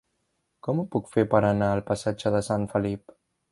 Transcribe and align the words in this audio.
Com 0.67 0.79
ho 0.79 0.85
puc 0.95 1.11
fer 1.17 1.27
per 1.35 1.43
anar 1.51 1.69
al 1.75 1.83
passatge 1.91 2.35
de 2.39 2.43
Sant 2.51 2.69
Felip? 2.75 3.17